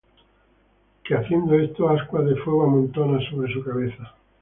[1.03, 4.15] que haciendo esto, ascuas de fuego amontonas sobre su cabeza.